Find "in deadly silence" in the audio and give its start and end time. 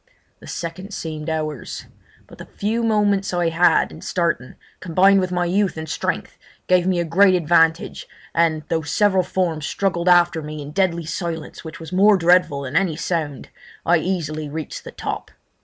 10.59-11.63